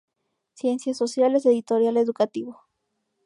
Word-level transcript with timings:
Ciencias 0.55 0.97
Sociales, 0.97 1.45
Editorial 1.45 1.95
educativo 1.97 2.63